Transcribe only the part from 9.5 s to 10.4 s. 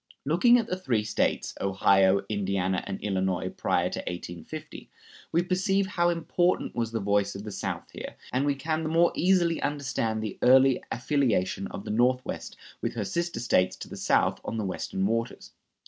understand the